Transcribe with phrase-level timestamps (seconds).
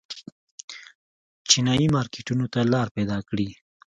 [1.49, 3.49] چینايي مارکېټونو ته لار پیدا کړي.